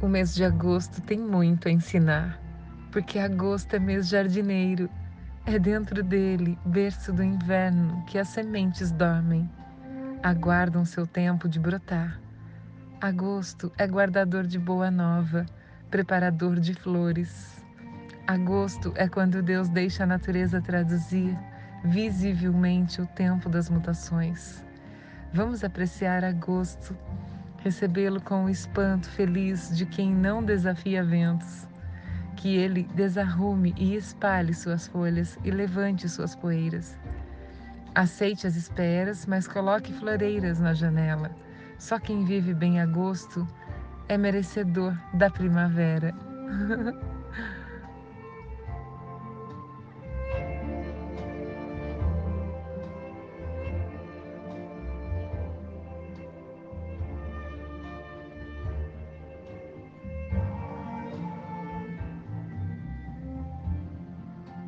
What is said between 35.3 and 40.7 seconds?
e levante suas poeiras. Aceite as esperas, mas coloque floreiras